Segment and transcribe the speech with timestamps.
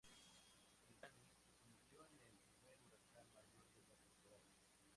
[0.87, 4.49] El Danny se convirtió en el primer huracán mayor de la temporada.